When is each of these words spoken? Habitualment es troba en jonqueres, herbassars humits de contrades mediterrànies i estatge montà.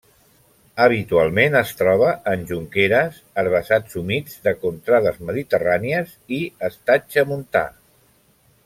Habitualment 0.85 1.57
es 1.59 1.73
troba 1.81 2.07
en 2.31 2.47
jonqueres, 2.53 3.19
herbassars 3.43 4.01
humits 4.03 4.41
de 4.49 4.55
contrades 4.65 5.21
mediterrànies 5.31 6.19
i 6.41 6.43
estatge 6.73 7.31
montà. 7.35 7.67